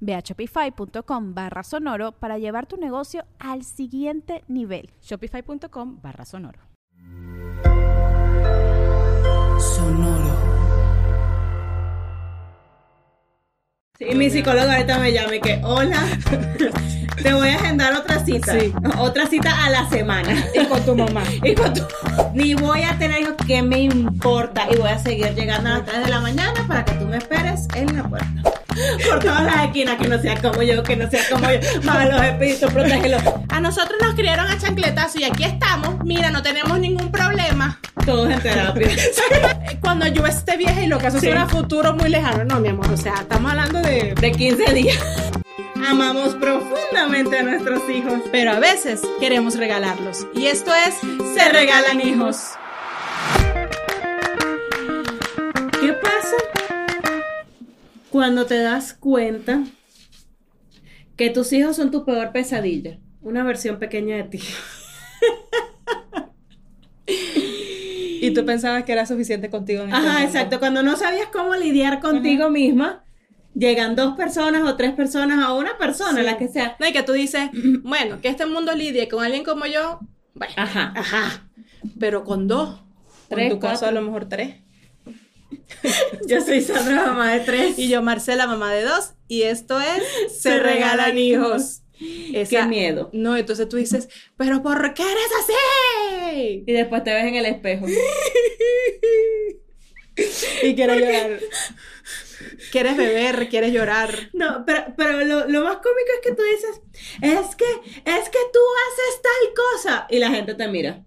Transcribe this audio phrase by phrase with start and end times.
[0.00, 4.90] Ve a shopify.com barra sonoro para llevar tu negocio al siguiente nivel.
[5.02, 6.60] Shopify.com barra sonoro.
[9.60, 10.36] Sonoro.
[13.98, 16.00] Sí, mi psicóloga ahorita me llama y que, hola,
[17.22, 18.52] te voy a agendar otra cita.
[18.58, 18.72] Sí.
[18.96, 20.36] Otra cita a la semana.
[20.54, 21.24] Y con tu mamá.
[21.42, 21.82] Y con tu-
[22.32, 24.68] Ni voy a tener hijos, ¿qué me importa?
[24.70, 27.16] Y voy a seguir llegando a las 3 de la mañana para que tú me
[27.16, 28.57] esperes en la puerta.
[29.08, 31.58] Por todas las esquinas, que no sea como yo, que no sea como yo.
[31.82, 33.22] Malos espíritus, protégelos.
[33.48, 36.04] A nosotros nos criaron a chancletazo y aquí estamos.
[36.04, 37.78] Mira, no tenemos ningún problema.
[38.06, 38.88] Todos en terapia.
[39.80, 41.26] Cuando yo esté vieja y lo que eso Sí.
[41.26, 42.44] será futuro muy lejano.
[42.44, 44.14] No, mi amor, o sea, estamos hablando de...
[44.14, 44.98] De 15 días.
[45.88, 48.20] Amamos profundamente a nuestros hijos.
[48.32, 50.26] Pero a veces queremos regalarlos.
[50.34, 50.94] Y esto es
[51.34, 52.36] Se Regalan Hijos.
[55.80, 56.36] ¿Qué pasa
[58.10, 59.62] cuando te das cuenta
[61.16, 62.98] que tus hijos son tu peor pesadilla?
[63.20, 64.40] Una versión pequeña de ti.
[68.20, 70.58] Y tú pensabas que era suficiente contigo en este Ajá, exacto.
[70.58, 73.04] Cuando no sabías cómo lidiar contigo misma,
[73.54, 76.24] llegan dos personas o tres personas o una persona, Sí.
[76.26, 76.76] la que sea.
[76.80, 77.48] No, y que tú dices,
[77.82, 80.00] bueno, que este mundo lidie con alguien como yo,
[80.34, 80.92] bueno, Ajá.
[80.96, 81.48] ajá,
[82.00, 82.80] pero con dos,
[83.28, 83.88] Tres, en tu caso cuatro.
[83.88, 84.56] a lo mejor tres.
[86.28, 87.78] Yo soy Sandra, mamá de tres.
[87.78, 91.82] Y yo, Marcela, mamá de dos, y esto es Se, Se Regalan Regalan Hijos.
[91.98, 93.10] Qué Esa- miedo.
[93.12, 96.64] No, entonces tú dices, pero ¿por qué eres así?
[96.66, 97.86] Y después te ves en el espejo.
[100.62, 101.40] Y quieres llorar.
[102.72, 104.30] Quieres beber, quieres llorar.
[104.32, 106.80] No, pero, pero lo, lo más cómico es que tú dices,
[107.22, 108.58] es que, es que tú
[108.88, 110.06] haces tal cosa.
[110.10, 111.04] Y la gente te mira.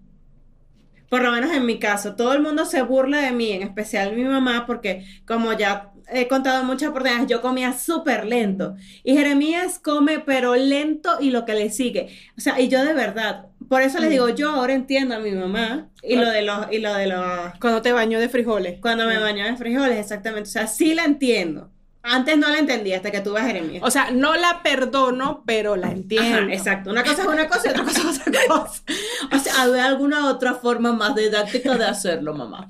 [1.12, 4.16] Por lo menos en mi caso, todo el mundo se burla de mí, en especial
[4.16, 8.76] mi mamá, porque como ya he contado muchas oportunidades, yo comía súper lento.
[9.04, 12.18] Y Jeremías come, pero lento y lo que le sigue.
[12.38, 15.32] O sea, y yo de verdad, por eso les digo, yo ahora entiendo a mi
[15.32, 18.80] mamá y lo de los, y lo de los, Cuando te bañó de frijoles.
[18.80, 20.48] cuando me bañó de frijoles, exactamente.
[20.48, 21.70] O sea, sí la entiendo.
[22.04, 23.84] Antes no la entendía hasta que tuve a Jeremías.
[23.86, 26.38] O sea, no la perdono, pero la entiendo.
[26.40, 26.90] Ajá, exacto.
[26.90, 28.84] Una cosa es una cosa y otra cosa es otra cosa.
[29.32, 32.70] O sea, ¿había alguna otra forma más didáctica de hacerlo, mamá?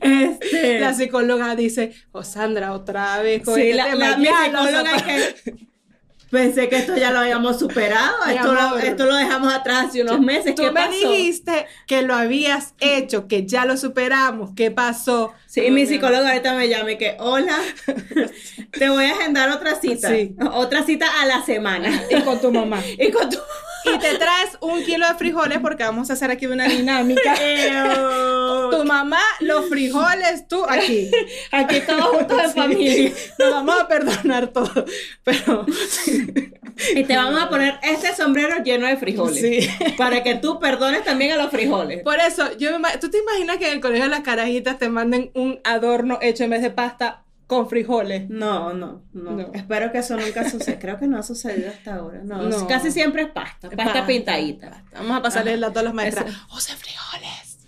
[0.00, 0.80] este.
[0.80, 4.98] La psicóloga dice, oh Sandra, otra vez con sí, este la, la- lo psicóloga es
[4.98, 5.32] superamos".
[5.42, 5.66] que.
[6.28, 8.24] Pensé que esto ya lo habíamos superado.
[8.28, 8.84] Esto lo, amor.
[8.84, 10.56] esto lo dejamos atrás hace unos meses.
[10.56, 10.90] Tú ¿Qué me pasó?
[10.90, 14.50] dijiste que lo habías hecho, que ya lo superamos.
[14.56, 15.32] ¿Qué pasó?
[15.56, 17.56] Sí, mi psicóloga ahorita me llama y que, hola,
[18.78, 20.10] te voy a agendar otra cita.
[20.10, 20.34] Sí.
[20.52, 22.02] Otra cita a la semana.
[22.10, 22.82] Y con tu mamá.
[22.98, 23.38] Y con tu...
[23.86, 27.36] Y te traes un kilo de frijoles porque vamos a hacer aquí una dinámica.
[28.70, 31.08] tu mamá, los frijoles, tú aquí.
[31.52, 32.60] Aquí todos juntos en Sí.
[32.60, 33.12] familia.
[33.38, 34.84] Nos vamos a perdonar todo.
[35.22, 35.64] Pero
[36.96, 39.40] Y te vamos a poner este sombrero lleno de frijoles.
[39.40, 39.70] Sí.
[39.96, 42.02] Para que tú perdones también a los frijoles.
[42.02, 44.88] por eso, yo me ¿tú te imaginas que en el colegio de las carajitas te
[44.88, 48.28] manden un adorno hecho en vez de pasta con frijoles?
[48.28, 49.52] No, no, no, No.
[49.54, 50.78] Espero que eso nunca suceda.
[50.78, 52.20] Creo que no ha sucedido hasta ahora.
[52.24, 52.66] No, No.
[52.66, 53.68] casi siempre es pasta.
[53.68, 54.06] Pasta, Pasta.
[54.06, 54.84] pintadita.
[54.94, 55.56] Vamos a pasarle a
[55.94, 56.26] maestras.
[56.30, 56.38] Eso.
[56.56, 57.58] Use frijoles.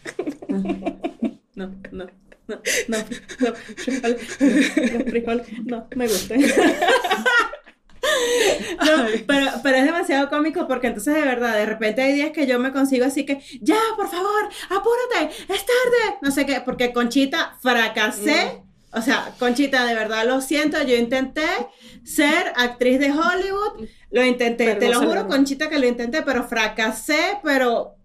[1.59, 2.07] No, no,
[2.47, 2.57] no,
[2.89, 2.97] no,
[3.39, 3.47] no,
[3.77, 6.41] frijoles, no, los frijoles, no, me gustan.
[8.84, 12.47] No, pero, pero es demasiado cómico porque entonces de verdad, de repente hay días que
[12.47, 16.18] yo me consigo así que, ya, por favor, apúrate, es tarde.
[16.22, 18.62] No sé qué, porque Conchita fracasé.
[18.92, 21.45] O sea, Conchita, de verdad lo siento, yo intenté
[22.04, 25.28] ser actriz de Hollywood, lo intenté, Pero te no lo juro.
[25.28, 27.97] Conchita, que lo intenté, pero fracasé, pero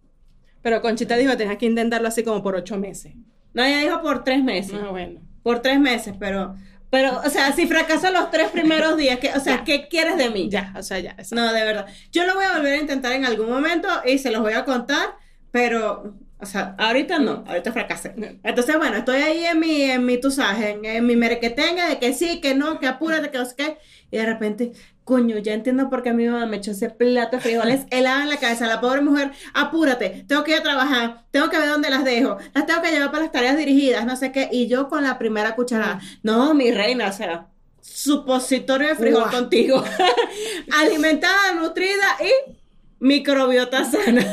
[0.62, 3.14] Pero Conchita dijo, tenías que intentarlo así como por ocho meses.
[3.54, 4.76] no, ella dijo por tres meses.
[4.82, 5.22] Ah, bueno.
[5.44, 6.56] por tres meses, pero,
[6.94, 9.64] pero, o sea, si fracaso los tres primeros días, que, o sea, Ya.
[9.64, 10.48] ¿qué quieres de mí?
[10.52, 11.16] Ya, o sea, ya.
[11.18, 11.34] eso.
[11.34, 11.88] No, de verdad.
[12.12, 14.64] Yo lo voy a volver a intentar en algún momento y se los voy a
[14.64, 15.16] contar,
[15.50, 18.14] pero, o sea, ahorita no, ahorita fracasé.
[18.44, 22.14] Entonces, bueno, estoy ahí en mi, en mi tusaje, en, en mi merequetenga de que
[22.14, 23.78] sí, que no, que apúrate, que no sé qué.
[24.12, 24.72] Y de repente,
[25.04, 28.30] coño, ya entiendo por qué mi mamá me echó ese plato de frijoles helada en
[28.30, 28.68] la cabeza.
[28.68, 32.38] La pobre mujer, apúrate, tengo que ir a trabajar, tengo que ver dónde las dejo,
[32.54, 34.50] las tengo que llevar para las tareas dirigidas, no sé qué.
[34.52, 37.48] Y yo con la primera cucharada, no, mi reina, o sea,
[37.82, 39.84] supositorio de frijol contigo.
[40.80, 42.54] Alimentada, nutrida y
[43.00, 44.26] microbiota sana.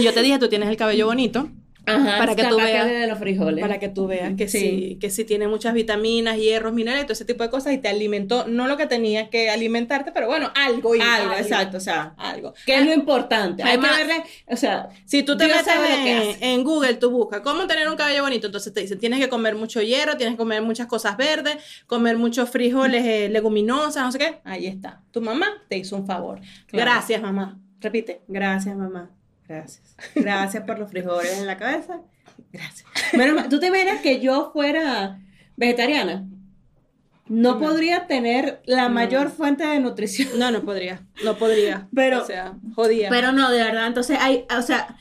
[0.00, 1.48] Yo te dije, tú tienes el cabello bonito.
[1.86, 3.60] Ajá, Para que tú veas- de los frijoles.
[3.60, 4.58] Para que tú veas que sí.
[4.58, 4.98] Sí.
[5.00, 8.46] que sí tiene muchas vitaminas, hierros, minerales, todo ese tipo de cosas y te alimentó,
[8.46, 10.94] no lo que tenías que alimentarte, pero bueno, algo.
[10.94, 12.54] y- algo, exacto, o sea, Algo.
[12.66, 13.62] ¿qué es lo importante?
[13.62, 16.94] Hay Además- que verle, o sea, Si tú te Dios metes que en, en Google,
[16.94, 20.16] tú buscas cómo tener un cabello bonito, entonces te dicen, tienes que comer mucho hierro,
[20.16, 21.56] tienes que comer muchas cosas verdes,
[21.86, 24.40] comer muchos frijoles, eh, leguminosas, no sé qué.
[24.44, 25.02] Ahí está.
[25.10, 26.40] Tu mamá te hizo un favor.
[26.66, 26.90] Claro.
[26.90, 27.58] Gracias, mamá.
[27.80, 28.22] Repite.
[28.28, 29.10] gracias, mamá.
[29.48, 29.96] Gracias.
[30.14, 32.00] Gracias por los frijoles en la cabeza.
[32.52, 32.86] Gracias.
[33.12, 35.20] Bueno, ¿tú te imaginas que yo fuera
[35.56, 36.26] vegetariana?
[37.26, 40.38] No podría tener la mayor fuente de nutrición.
[40.38, 41.00] No, no podría.
[41.24, 41.88] No podría.
[41.94, 43.08] Pero- o sea, jodía.
[43.10, 44.96] Pero no, de verdad, entonces hay, o sea,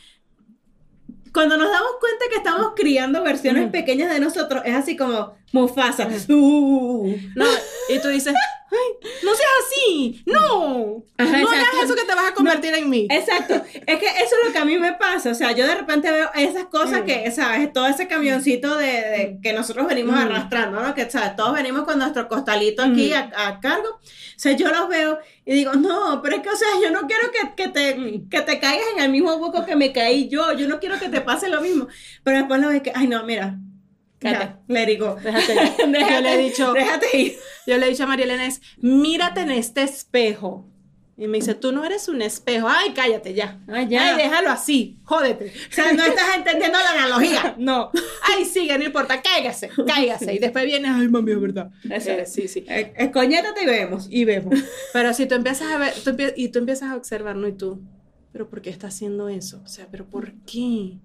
[1.33, 6.07] cuando nos damos cuenta que estamos criando versiones pequeñas de nosotros, es así como Mufasa.
[6.29, 7.13] Uh.
[7.35, 7.45] No,
[7.89, 8.35] y tú dices,
[8.71, 12.89] ay, no seas así, no, Ajá, no hagas eso que te vas a convertir en
[12.89, 13.07] mí.
[13.09, 15.75] Exacto, es que eso es lo que a mí me pasa, o sea, yo de
[15.75, 17.05] repente veo esas cosas Mm.
[17.05, 17.71] que, ¿sabes?
[17.73, 20.19] Todo ese camioncito de, de que nosotros venimos Mm.
[20.19, 20.93] arrastrando, ¿no?
[20.93, 21.35] Que, ¿sabes?
[21.35, 23.33] Todos venimos con nuestro costalito aquí Mm.
[23.35, 23.99] a, a cargo, o
[24.37, 27.29] sea, yo los veo y digo, no, pero es que, o sea, yo no quiero
[27.31, 30.67] que, que te, que te caigas en el mismo hueco que me caí yo, yo
[30.67, 31.87] no quiero que te pase lo mismo,
[32.23, 33.57] pero después lo ves que, ay, no, mira,
[34.23, 34.45] Cállate.
[34.45, 35.15] ya, let it go.
[35.23, 35.59] Déjate ir.
[35.77, 37.35] Yo Déjate, le he dicho, déjate ir.
[37.67, 40.67] yo le he dicho a María Elena, es, mírate en este espejo.
[41.15, 42.67] Y me dice, tú no eres un espejo.
[42.67, 43.59] Ay, cállate ya.
[43.67, 44.15] Ay, ya.
[44.15, 44.97] Ay, déjalo así.
[45.03, 45.53] Jódete.
[45.69, 47.55] O sea, no estás entendiendo la analogía.
[47.59, 47.91] No.
[48.35, 49.21] Ay, sigue, no importa.
[49.21, 50.33] Cáigase, cáigase.
[50.33, 51.69] Y después viene, ay, mami, es verdad.
[51.87, 52.09] Eso.
[52.09, 52.65] Eh, sí, sí.
[52.67, 54.07] Eh, Escoñétate y vemos.
[54.09, 54.55] Y vemos.
[54.91, 57.47] Pero si tú empiezas a ver, tú empie- y tú empiezas a observar, ¿no?
[57.47, 57.79] Y tú,
[58.31, 59.61] ¿pero por qué está haciendo eso?
[59.63, 60.97] O sea, ¿pero por qué?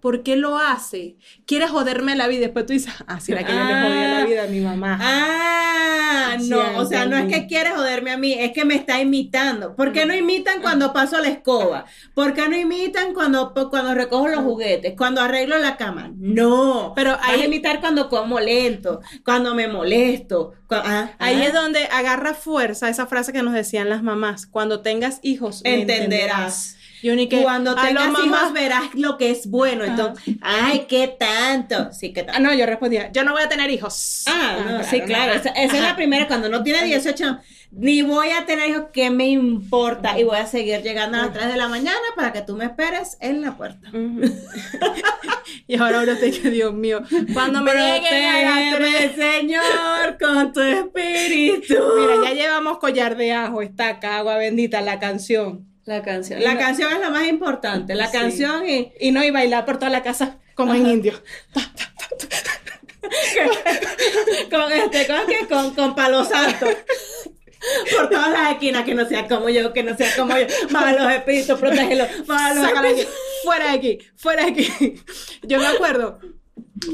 [0.00, 1.16] ¿Por qué lo hace?
[1.46, 2.38] ¿Quiere joderme la vida?
[2.38, 4.60] Y después tú dices, ah, si era que yo le jodía la vida a mi
[4.60, 4.98] mamá.
[5.00, 8.74] Ah, Sí, no, o sea, no es que quiere joderme a mí, es que me
[8.74, 9.74] está imitando.
[9.74, 11.86] ¿Por qué no imitan cuando paso la escoba?
[12.14, 14.94] ¿Por qué no imitan cuando, cuando recojo los juguetes?
[14.98, 16.10] Cuando arreglo la cama?
[16.16, 20.52] No, Pero Vas ahí- a imitar cuando como lento, cuando me molesto.
[20.68, 21.46] cua- ah, Ahí ah.
[21.46, 24.46] es donde agarra fuerza esa frase que nos decían las mamás.
[24.46, 26.76] Cuando tengas hijos, Entenderás.
[27.06, 29.84] Yo ni que Cuando tengas mamás- hijos verás lo que es bueno.
[29.84, 31.92] Entonces, ay, qué tanto.
[31.92, 32.40] Sí, qué Ah, tanto.
[32.42, 34.24] no, yo respondía, yo no voy a tener hijos.
[34.26, 35.34] Ah, no, sí, claro.
[35.34, 36.26] Esa, esa es la primera.
[36.26, 37.38] Cuando no tiene 18,
[37.70, 40.18] ni voy a tener hijos, ¿qué me importa?
[40.18, 42.64] Y voy a seguir llegando a las 3 de la mañana para que tú me
[42.64, 43.88] esperes en la puerta.
[45.68, 51.74] Y ahora ahora te que Dios mío, cuando me Protégeme, Señor, con tu espíritu.
[51.98, 55.66] Mira, ya llevamos collar de ajo, estaca, agua bendita, la canción.
[55.86, 56.42] La canción.
[56.42, 57.94] La canción es lo más importante.
[57.94, 58.18] La Sí.
[58.18, 58.92] canción y.
[59.00, 61.14] Y no, y bailar por toda la casa como en indio.
[64.50, 65.46] Con este, ¿con qué?
[65.48, 66.66] Con, con palo santo.
[67.96, 70.46] Por todas las esquinas, que no sea como yo, que no sea como yo.
[70.70, 72.08] Más los espíritus, protégelos.
[72.26, 73.42] Más los Sácala de aquí, espíritus.
[73.44, 75.02] fuera de aquí, fuera de aquí.
[75.42, 76.18] Yo me acuerdo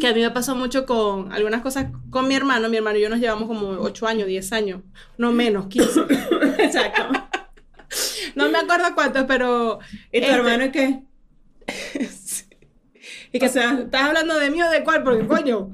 [0.01, 2.69] que a mí me pasó mucho con algunas cosas con mi hermano.
[2.69, 4.81] Mi hermano y yo nos llevamos como 8 años, 10 años,
[5.19, 6.01] no menos, 15.
[6.59, 7.22] Exacto.
[8.35, 9.79] No me acuerdo cuántos, pero.
[10.11, 11.01] ¿Y tu este, hermano es qué?
[13.35, 15.73] Y que O sea- estás hablando de mí o de cuál, porque coño.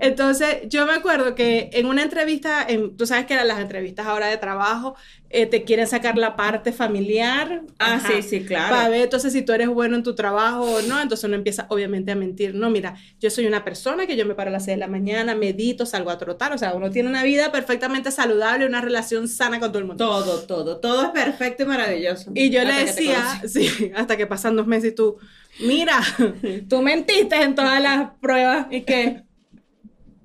[0.00, 4.06] Entonces, yo me acuerdo que en una entrevista, en, tú sabes que eran las entrevistas
[4.06, 4.96] ahora de trabajo,
[5.30, 7.62] eh, te quieren sacar la parte familiar.
[7.78, 8.74] Ah, sí, sí, claro.
[8.74, 11.00] Para ver entonces si tú eres bueno en tu trabajo o no.
[11.00, 12.54] Entonces uno empieza obviamente a mentir.
[12.54, 14.88] No, mira, yo soy una persona que yo me paro a las 6 de la
[14.88, 16.52] mañana, medito, salgo a trotar.
[16.54, 20.06] O sea, uno tiene una vida perfectamente saludable, una relación sana con todo el mundo.
[20.06, 20.78] Todo, todo.
[20.78, 22.30] Todo es perfecto y maravilloso.
[22.34, 25.18] Y yo le Hasta que decía, sí, hasta que pasan dos meses y tú,
[25.60, 26.00] mira,
[26.70, 28.68] tú mentiste en todas las pruebas.
[28.70, 29.27] ¿Y qué?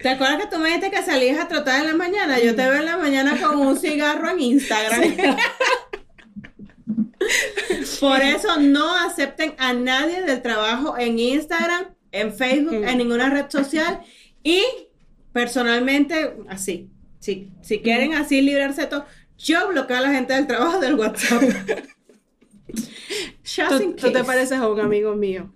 [0.04, 2.38] ¿Te acuerdas que tú me dijiste que salías a trotar en la mañana?
[2.38, 5.16] Yo te veo en la mañana con un cigarro en Instagram.
[8.02, 13.46] Por eso no acepten a nadie del trabajo en Instagram, en Facebook, en ninguna red
[13.48, 14.02] social.
[14.44, 14.62] Y
[15.32, 16.90] personalmente, así.
[17.20, 19.06] Si, si quieren así librarse de todo,
[19.38, 21.44] yo bloqueo a la gente del trabajo del WhatsApp.
[23.70, 25.54] Tú, tú te pareces a un amigo mío.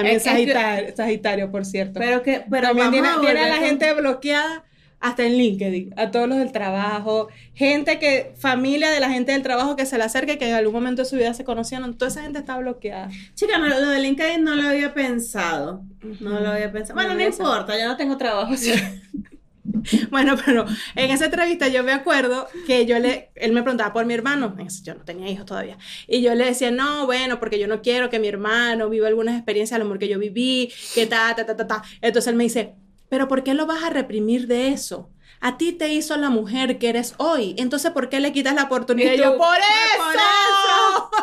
[0.00, 1.98] También que- sagitario, sagitario, por cierto.
[2.00, 4.64] Pero que, pero También tiene, a tiene a volver la con- gente bloqueada
[4.98, 9.42] hasta en LinkedIn, a todos los del trabajo, gente que, familia de la gente del
[9.42, 12.10] trabajo que se le acerque, que en algún momento de su vida se conocieron, toda
[12.10, 13.10] esa gente está bloqueada.
[13.34, 15.82] Chica, no, lo de LinkedIn no lo había pensado.
[16.20, 16.94] No lo había pensado.
[16.94, 17.42] Bueno, no Esa.
[17.42, 18.54] importa, ya no tengo trabajo.
[18.54, 18.72] así.
[20.10, 24.04] Bueno, pero en esa entrevista yo me acuerdo que yo le, él me preguntaba por
[24.06, 27.66] mi hermano, yo no tenía hijos todavía, y yo le decía, no, bueno, porque yo
[27.68, 31.06] no quiero que mi hermano viva algunas experiencias a lo mejor que yo viví, que
[31.06, 31.82] ta, ta, ta, ta, ta.
[32.00, 32.74] Entonces él me dice,
[33.08, 35.10] pero ¿por qué lo vas a reprimir de eso?
[35.40, 38.64] A ti te hizo la mujer que eres hoy, entonces ¿por qué le quitas la
[38.64, 39.12] oportunidad?
[39.12, 41.10] Y yo, por "Por eso.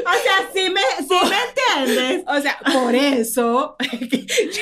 [0.00, 2.24] O sea, sí me, sí me entiendes.
[2.28, 3.76] O sea, por eso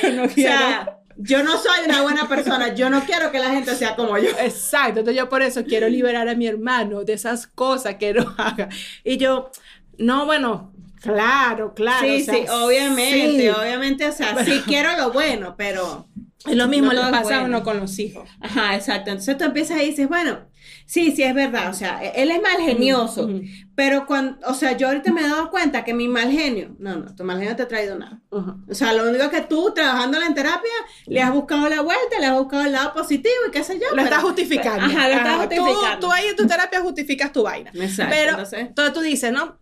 [0.01, 0.57] yo no O quiero.
[0.57, 2.73] sea, yo no soy una buena persona.
[2.73, 4.29] Yo no quiero que la gente sea como yo.
[4.39, 8.33] Exacto, entonces yo por eso quiero liberar a mi hermano de esas cosas que no
[8.37, 8.69] haga.
[9.03, 9.51] Y yo,
[9.97, 12.07] no, bueno, claro, claro.
[12.07, 13.49] sí, o sea, sí, obviamente, sí.
[13.49, 16.07] obviamente, o sea, sí quiero lo bueno, pero...
[16.47, 18.27] Es lo mismo No es pasa uno con los hijos.
[18.39, 19.09] Ajá, exacto.
[19.11, 20.39] Entonces tú empiezas y dices, bueno,
[20.85, 23.29] sí, sí es verdad, o sea, él es mal genioso,
[23.75, 26.95] pero cuando, o sea, yo ahorita me he dado cuenta que mi mal genio, no,
[26.95, 28.21] no, tu mal genio te ha traído nada.
[28.29, 30.71] O sea, lo único que tú, trabajando en terapia,
[31.07, 33.89] le has buscado la vuelta, le has buscado el lado positivo y qué sé yo.
[33.89, 34.85] Lo pero- estás justificando.
[34.85, 36.07] Ajá, lo estás Ajá, tú- justificando.
[36.07, 37.71] Tú, ahí en tu terapia justificas tu vaina.
[37.73, 39.59] Exacto, Pero entonces- entonces tú dices, ¿no?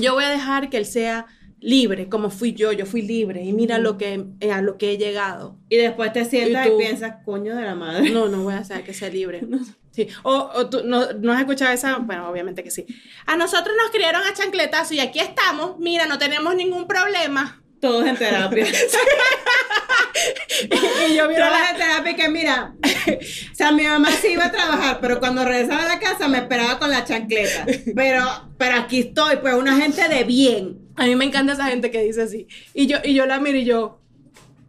[0.00, 1.26] Yo voy a dejar que él sea
[1.64, 4.92] libre, como fui yo, yo fui libre y mira lo que, eh, a lo que
[4.92, 5.56] he llegado.
[5.70, 8.10] Y después te sientas ¿Y piensas, coño de la madre.
[8.10, 9.42] No, no voy a hacer que sea libre.
[9.94, 10.08] Sí.
[10.24, 12.84] O, o tú no, no has escuchado esa, bueno, obviamente que sí.
[13.26, 15.78] A nosotros nos criaron a chancletazo y aquí estamos.
[15.78, 17.62] Mira, no tenemos ningún problema.
[17.80, 18.66] Todos en terapia.
[21.08, 24.46] y yo miro Todos la, en terapia que mira, o sea, mi mamá sí iba
[24.46, 27.64] a trabajar, pero cuando regresaba a la casa me esperaba con la chancleta.
[27.94, 30.83] Pero, pero aquí estoy, pues una gente de bien.
[30.96, 32.46] A mí me encanta esa gente que dice así.
[32.72, 34.00] Y yo, y yo la miro y yo,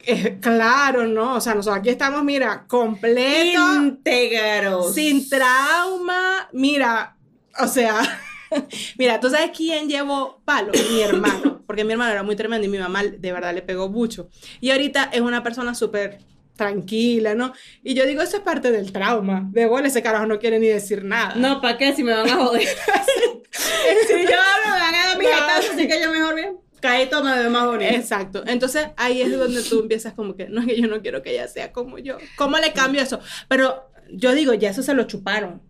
[0.06, 1.36] eh, claro, ¿no?
[1.36, 4.94] O sea, nosotros aquí estamos, mira, completo, Íntegros.
[4.94, 6.50] sin trauma.
[6.54, 7.18] Mira,
[7.60, 8.02] o sea,
[8.98, 10.72] mira, ¿tú sabes quién llevó palo?
[10.90, 13.90] Mi hermano, porque mi hermano era muy tremendo y mi mamá de verdad le pegó
[13.90, 14.30] mucho.
[14.62, 16.20] Y ahorita es una persona súper
[16.56, 17.54] tranquila, ¿no?
[17.84, 19.48] Y yo digo, eso es parte del trauma.
[19.52, 21.36] De bola, ese carajo no quiere ni decir nada.
[21.36, 21.94] No, ¿para qué?
[21.94, 22.64] Si me van a joder.
[24.08, 25.32] si yo hablo, me van a dar mi No.
[25.74, 26.58] así que yo mejor bien.
[26.82, 27.94] Caíto me ve más bonito.
[27.94, 28.44] Exacto.
[28.46, 31.32] Entonces ahí es donde tú empiezas como que, no es que yo no quiero que
[31.32, 32.18] ella sea como yo.
[32.38, 33.20] ¿Cómo le cambio eso?
[33.48, 35.62] Pero yo digo, ya eso se lo chuparon.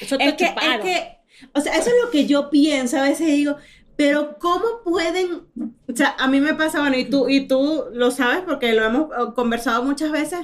[0.00, 0.82] Eso te Es que, es chuparon.
[0.82, 1.18] que,
[1.54, 3.56] o sea, eso es lo que yo pienso, a veces digo,
[3.98, 5.42] pero ¿cómo pueden?
[5.88, 8.84] O sea, a mí me pasa, bueno, y tú, y tú lo sabes porque lo
[8.84, 10.38] hemos eh, conversado muchas veces,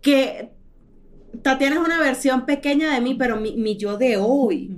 [0.00, 0.52] que
[1.42, 4.70] Tatiana es una versión pequeña de mí, pero mi, mi yo de hoy.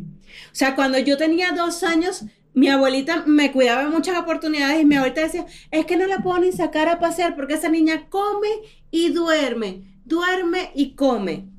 [0.51, 4.87] O sea, cuando yo tenía dos años, mi abuelita me cuidaba en muchas oportunidades y
[4.87, 8.09] mi abuelita decía, es que no la puedo ni sacar a pasear porque esa niña
[8.09, 8.49] come
[8.91, 11.51] y duerme, duerme y come.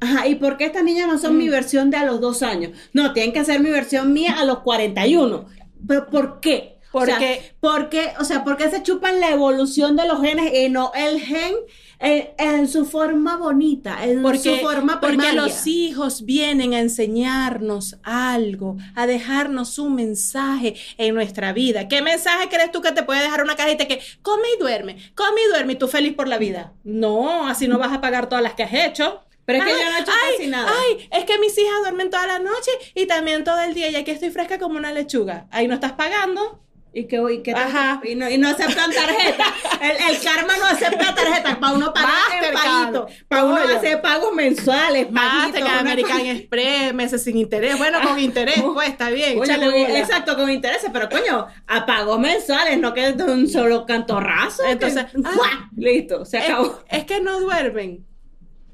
[0.00, 2.72] Ajá, ¿y por qué estas niñas no son mi versión de a los dos años?
[2.92, 5.46] No, tienen que ser mi versión mía a los 41.
[5.88, 6.76] ¿Pero por qué?
[6.92, 8.12] O sea, Porque- ¿por qué?
[8.20, 11.54] O sea, ¿por qué se chupan la evolución de los genes y no el gen
[11.98, 15.42] en, en su forma bonita, en Porque, su forma porque primaria?
[15.42, 21.88] los hijos vienen a enseñarnos algo, a dejarnos un mensaje en nuestra vida.
[21.88, 25.40] ¿Qué mensaje crees tú que te puede dejar una cajita que come y duerme, come
[25.46, 26.72] y duerme y tú feliz por la vida?
[26.84, 29.20] No, así no vas a pagar todas las que has hecho.
[29.46, 30.72] Pero es que Ay, yo no he hecho ay, casi nada.
[30.76, 33.96] Ay, es que mis hijas duermen toda la noche y también todo el día y
[33.96, 35.46] aquí estoy fresca como una lechuga.
[35.50, 36.62] Ahí no estás pagando.
[36.92, 38.00] Y que, y que Ajá.
[38.04, 39.44] y no, y no aceptan tarjeta.
[39.82, 42.10] El, el karma no acepta tarjeta para uno pagar
[42.54, 43.06] paguito.
[43.28, 45.10] Para uno hacer pagos mensuales.
[45.10, 47.76] Mastercard, una American Express, meses sin interés.
[47.76, 49.36] Bueno, con interés, pues está bien.
[49.38, 54.62] Con- exacto, con intereses, pero coño, a pagos mensuales, no que de un solo cantorrazo.
[54.62, 55.30] que- Entonces, ah.
[55.34, 55.70] ¡fua!
[55.76, 56.82] listo, se Es, acabó.
[56.88, 58.05] es que no duermen.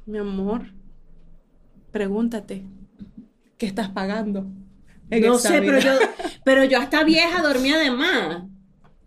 [0.07, 0.63] Mi amor,
[1.91, 2.63] pregúntate,
[3.59, 4.47] ¿qué estás pagando?
[5.11, 5.93] en No sé, pero yo,
[6.45, 8.43] pero yo hasta vieja dormía de más.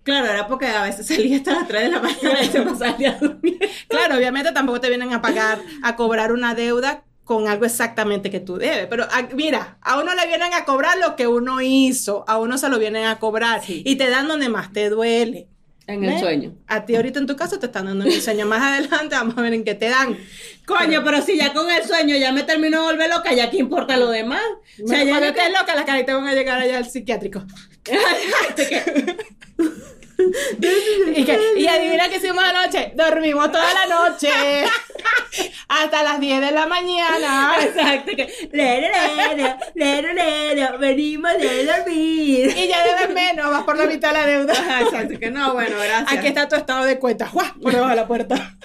[0.03, 2.91] Claro, era porque a veces salía hasta las 3 de la mañana y se pasaba
[2.91, 3.65] el día durmiendo.
[3.87, 8.39] Claro, obviamente tampoco te vienen a pagar, a cobrar una deuda con algo exactamente que
[8.39, 8.85] tú debes.
[8.87, 12.59] Pero a- mira, a uno le vienen a cobrar lo que uno hizo, a uno
[12.59, 15.49] se lo vienen a cobrar y te dan donde más te duele.
[15.87, 16.13] En ¿Ves?
[16.15, 16.55] el sueño.
[16.67, 18.45] A ti ahorita en tu caso te están dando el sueño.
[18.47, 20.17] Más adelante vamos a ver en qué te dan.
[20.65, 23.57] Coño, pero si ya con el sueño ya me termino de volver loca, ya qué
[23.57, 24.41] importa lo demás.
[24.83, 27.45] O sea, ya yo que- loca, las caritas van a llegar allá al psiquiátrico.
[30.17, 32.93] Y, que, y adivina qué hicimos anoche.
[32.95, 34.29] Dormimos toda la noche.
[35.67, 37.55] Hasta las 10 de la mañana.
[37.61, 38.87] Exacto, que lero,
[39.25, 42.55] lero, lero, lero, venimos de dormir.
[42.57, 44.53] Y ya debes menos, vas por la mitad de la deuda.
[44.53, 46.17] Ajá, exacto, que no, bueno, gracias.
[46.17, 47.27] Aquí está tu estado de cuenta.
[47.27, 47.55] ¡Juá!
[47.61, 48.57] Por debajo de la puerta.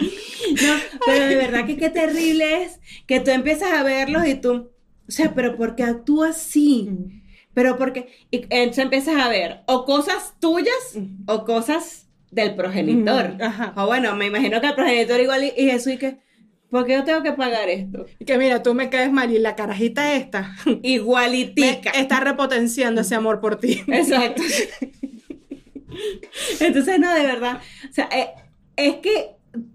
[0.00, 0.74] No,
[1.06, 4.72] pero de verdad que qué terrible es que tú empiezas a verlos y tú,
[5.08, 6.90] o sea, pero ¿por qué actúa así?
[7.54, 13.32] Pero porque, y entonces empiezas a ver o cosas tuyas o cosas del progenitor.
[13.34, 13.72] Ujú, ajá.
[13.76, 16.18] O bueno, me imagino que el progenitor igual y, y eso y que,
[16.68, 18.06] ¿por qué yo tengo que pagar esto?
[18.26, 21.90] Que mira, tú me caes mal y la carajita esta Igualitica.
[21.90, 23.82] está repotenciando ese amor por ti.
[23.86, 24.42] Exacto.
[26.60, 27.60] Entonces, no, de verdad.
[27.88, 28.30] O sea, eh,
[28.76, 29.30] es que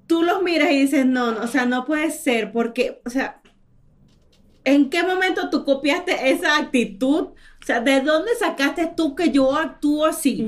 [0.08, 3.42] tú los miras y dices, no, no, o sea, no puede ser, porque, o sea,
[4.66, 7.30] ¿en qué momento tú copiaste esa actitud?
[7.70, 10.44] Sea, ¿de dónde sacaste tú que yo actúo así?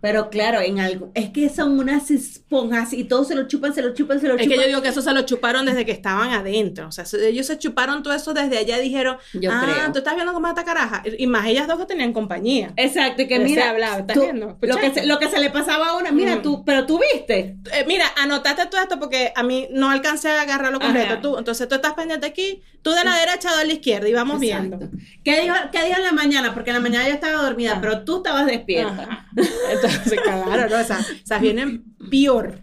[0.00, 3.82] Pero claro, en algo, es que son unas esponjas y todos se lo chupan, se
[3.82, 4.56] lo chupan, se lo Es chupan.
[4.56, 6.86] que yo digo que eso se lo chuparon desde que estaban adentro.
[6.86, 8.78] O sea, se- ellos se chuparon todo eso desde allá.
[8.78, 9.90] Dijeron, Yo ah, creo.
[9.92, 11.02] tú estás viendo cómo esta caraja.
[11.18, 12.72] Y más ellas dos que tenían compañía.
[12.76, 14.56] Exacto, y que Que se mira, hablaba, ¿estás tú- viendo?
[14.60, 16.42] lo, que se, lo que se le pasaba a una, mira Mm.
[16.42, 17.56] tú, pero tú viste.
[17.72, 21.14] Eh, mira, anotaste todo esto porque a mí no alcancé a agarrarlo completo.
[21.14, 21.20] Ajá.
[21.20, 24.12] Tú, entonces tú estás pendiente aquí, tú de la derecha, tú de la izquierda y
[24.12, 24.78] vamos viendo.
[25.24, 26.54] ¿Qué dijo, ¿Qué dijo en la mañana?
[26.54, 27.78] Porque en la mañana yo estaba dormida, Ah.
[27.80, 29.02] pero tú estabas despierta.
[29.02, 29.26] Ajá.
[29.72, 30.78] Entonces, claro, ¿no?
[30.78, 32.60] Esas, esas vienen peor.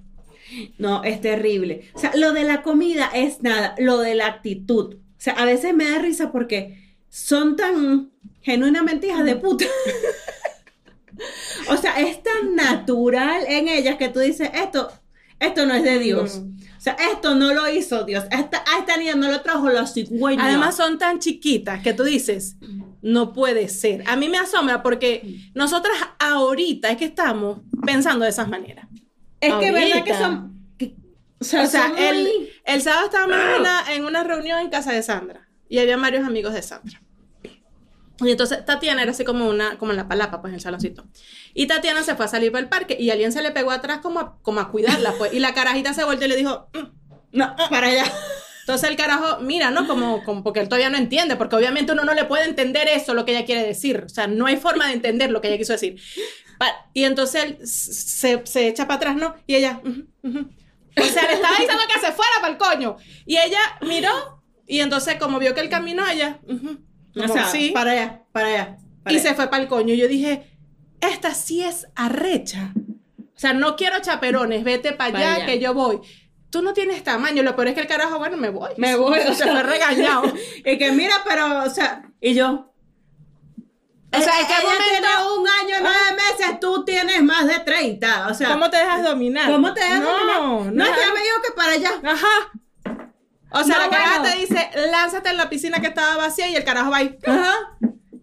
[0.77, 1.89] No, es terrible.
[1.93, 4.95] O sea, lo de la comida es nada, lo de la actitud.
[4.95, 9.65] O sea, a veces me da risa porque son tan genuinamente hijas de puta.
[11.69, 14.91] o sea, es tan natural en ellas que tú dices, esto,
[15.39, 16.41] esto no es de Dios.
[16.41, 16.54] Mm.
[16.77, 18.25] O sea, esto no lo hizo Dios.
[18.31, 20.45] Esta, a esta niña no lo trajo la cigüeña.
[20.45, 22.57] Además son tan chiquitas que tú dices,
[23.01, 24.03] no puede ser.
[24.07, 28.87] A mí me asombra porque nosotras ahorita es que estamos pensando de esas maneras.
[29.41, 30.19] es que verdad que ahorita.
[30.19, 30.59] son...
[30.77, 30.95] que-
[31.39, 34.91] o sea, O sea, son el, sábado estábamos en una, en una reunión en casa
[34.93, 37.01] de Sandra y había varios amigos de Sandra.
[38.19, 41.05] Y entonces Tatiana era así como una, como en la palapa, pues en el saloncito.
[41.53, 43.99] Y Tatiana se fue a salir para el parque y alguien se le pegó atrás
[44.01, 45.33] como a, como a cuidarla, pues.
[45.33, 47.37] Y la carajita se volteó y le dijo, "Mm".
[47.37, 48.05] No, para allá.
[48.61, 49.85] entonces el carajo, mira, ¿no?
[49.87, 53.13] Como, como porque él todavía no entiende, porque obviamente uno no le puede entender eso,
[53.13, 54.03] lo que ella quiere decir.
[54.05, 55.99] O sea, no hay forma de entender lo que ella quiso decir.
[56.57, 59.35] Pa- y entonces él se, se echa para atrás, ¿no?
[59.45, 60.49] Y ella, "Ujú, ujú".
[60.97, 62.95] o sea, le estaba diciendo que se fuera para el coño.
[63.25, 66.69] Y ella miró y entonces como vio que él caminó, ella, "Ujú".
[66.71, 67.71] O Como, sea, sí.
[67.71, 68.77] para allá, para allá.
[69.03, 69.29] para y allá.
[69.29, 69.93] se fue para el coño.
[69.93, 70.51] Y yo dije,
[71.01, 72.73] esta sí es arrecha.
[73.35, 75.45] O sea, no quiero chaperones, vete para Pa' allá, allá.
[75.45, 75.99] que yo voy.
[76.49, 78.71] Tú no tienes tamaño, lo peor es que el carajo, bueno, me voy.
[78.77, 79.51] Me voy, o se sea.
[79.51, 80.23] fue regañado.
[80.65, 82.71] Y que mira, pero, o sea, y yo.
[84.13, 87.47] O sea, ¿en eh, qué ella momento- tiene un año, nueve meses, tú tienes más
[87.47, 88.27] de 30.
[88.29, 89.51] O sea, ¿Cómo te dejas dominar?
[89.51, 90.41] ¿cómo te dejas no, dominar?
[90.41, 91.91] No, No, es ya algo- me dijo que para allá.
[92.03, 92.51] Ajá.
[93.51, 94.33] O sea, No, la caraja bueno.
[94.35, 97.17] te dice, lánzate en la piscina que estaba vacía y el carajo va ahí.
[97.25, 97.53] Ajá.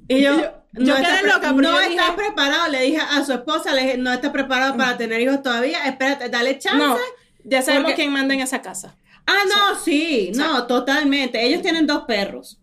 [0.08, 2.68] Y yo, yo- yo quedé loca, porque no yo estás dije- preparado.
[2.70, 5.85] Le dije a su esposa, le dije, no estás preparado para tener hijos todavía.
[5.87, 6.78] Espérate, dale chance.
[6.78, 6.96] No,
[7.44, 8.94] ya sabemos Porque- quién manda en esa casa.
[9.26, 11.44] Ah, no, sí, no, totalmente.
[11.46, 12.58] Ellos tienen dos perros.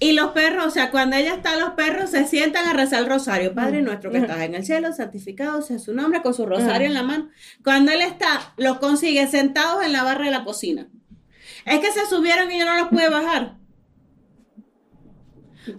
[0.00, 3.06] Y los perros, o sea, cuando ella está, los perros se sientan a rezar el
[3.08, 3.54] rosario.
[3.54, 6.94] Padre nuestro que estás en el cielo, santificado sea su nombre, con su rosario en
[6.94, 7.28] la mano.
[7.64, 10.88] Cuando él está, los consigue sentados en la barra de la cocina.
[11.70, 13.56] Es que se subieron y yo no los pude bajar.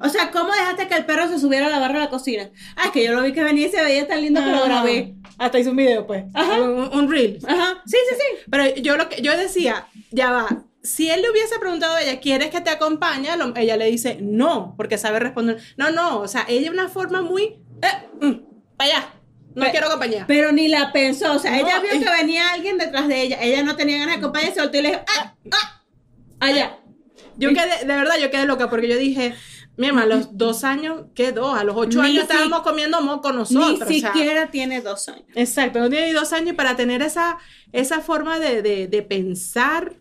[0.02, 2.52] O sea, ¿cómo dejaste que el perro se subiera a la barra de la cocina?
[2.75, 4.63] Ah, es que yo lo vi que venía y se veía tan lindo que lo
[4.65, 5.15] grabé.
[5.39, 6.25] Hasta hizo un video, pues.
[6.36, 6.62] Ajá.
[6.62, 7.39] Un, un reel.
[7.47, 8.45] Ajá, sí, sí, sí.
[8.52, 12.19] Pero yo lo que yo decía, ya va, si él le hubiese preguntado a ella,
[12.19, 13.36] ¿quieres que te acompañe?
[13.36, 15.58] Lo- ella le dice no, porque sabe responder.
[15.75, 18.41] No, no, o sea, ella de una forma muy, eh,
[18.78, 19.13] para allá,
[19.56, 20.28] no quiero acompañar.
[20.28, 21.99] Pero ni la pensó, o sea, No, ella vio eh.
[22.04, 24.84] que venía alguien detrás de ella, ella no tenía ganas de acompañar, se volteó y
[24.84, 25.36] le dijo, ¡ah!
[25.52, 25.79] ¡ah!
[26.39, 26.78] Allá.
[27.38, 29.34] Yo quedé, de verdad, yo quedé loca porque yo dije,
[29.78, 31.58] mi hermano, a los dos años, ¿qué dos?
[31.58, 33.82] A los ocho Ni años si- estábamos comiendo moco Ni nosotros.
[33.82, 35.25] o sea, siquiera tiene dos años.
[35.36, 37.38] exacto, no tiene ni dos años y para tener esa,
[37.71, 39.93] esa forma de, de, de pensar.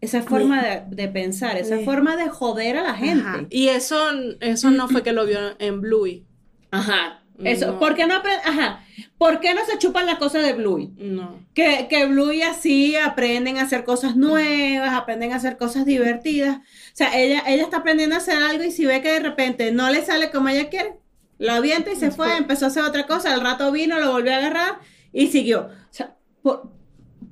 [0.00, 3.26] Esa forma de, de pensar, esa forma de joder a la gente.
[3.26, 3.46] Ajá.
[3.50, 3.98] Y eso,
[4.40, 6.24] eso no fue que lo vio en Bluey.
[6.70, 7.24] Ajá.
[7.42, 7.78] Eso, No.
[7.80, 8.84] ¿por qué no Ajá.
[9.16, 10.92] ¿Por qué no se chupan las cosas de Bluey?
[10.96, 11.44] No.
[11.54, 16.58] Que, que Bluey así aprenden a hacer cosas nuevas, aprenden a hacer cosas divertidas.
[16.58, 16.62] O
[16.94, 19.90] sea, ella, ella está aprendiendo a hacer algo y si ve que de repente no
[19.90, 20.98] le sale como ella quiere,
[21.38, 24.32] lo avienta y se fue, empezó a hacer otra cosa, al rato vino, lo volvió
[24.32, 24.80] a agarrar
[25.12, 25.68] y siguió.
[25.68, 26.72] O sea, ¿por,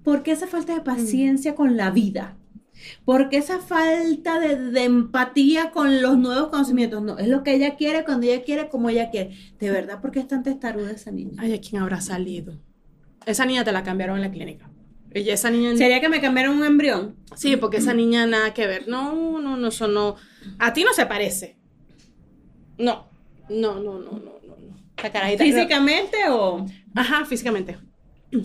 [0.03, 2.37] por qué esa falta de paciencia con la vida?
[3.05, 7.03] ¿Por qué esa falta de, de empatía con los nuevos conocimientos?
[7.03, 9.37] No, es lo que ella quiere, cuando ella quiere, como ella quiere.
[9.59, 11.35] De verdad, ¿por qué es tan testaruda esa niña?
[11.38, 12.59] Ay, ¿a quién habrá salido?
[13.27, 14.70] Esa niña te la cambiaron en la clínica.
[15.12, 15.77] Ella, esa niña.
[15.77, 17.16] ¿Sería que me cambiaron un embrión?
[17.35, 18.87] Sí, porque esa niña nada que ver.
[18.87, 20.16] No, no, no, eso no.
[20.59, 21.57] A ti no se parece.
[22.79, 23.09] No.
[23.49, 24.57] No, no, no, no, no.
[24.59, 24.77] no.
[25.03, 25.42] La carajita.
[25.42, 26.66] ¿Físicamente o...?
[26.94, 27.79] Ajá, físicamente.